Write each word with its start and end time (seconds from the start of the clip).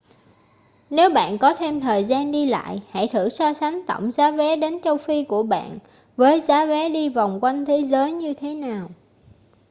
nếu 0.89 1.09
bạn 1.09 1.37
có 1.37 1.53
thêm 1.55 1.79
thời 1.79 2.05
gian 2.05 2.31
đi 2.31 2.45
lại 2.45 2.81
hãy 2.91 3.07
thử 3.11 3.29
so 3.29 3.53
sánh 3.53 3.81
tổng 3.87 4.11
giá 4.11 4.31
vé 4.31 4.55
đến 4.55 4.79
châu 4.83 4.97
phi 4.97 5.23
của 5.23 5.43
bạn 5.43 5.79
với 6.15 6.41
giá 6.41 6.65
vé 6.65 6.89
đi 6.89 7.09
vòng 7.09 7.39
quanh 7.43 7.65
thế 7.65 7.77
giới 7.81 8.11
như 8.11 8.33
thế 8.33 8.55
nào 8.55 8.89